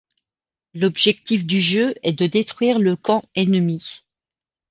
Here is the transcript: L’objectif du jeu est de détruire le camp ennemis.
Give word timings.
L’objectif 0.73 1.45
du 1.45 1.59
jeu 1.61 1.93
est 2.01 2.13
de 2.13 2.25
détruire 2.25 2.79
le 2.79 2.95
camp 2.95 3.21
ennemis. 3.35 4.01